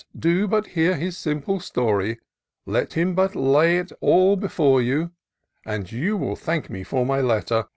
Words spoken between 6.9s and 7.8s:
my letter.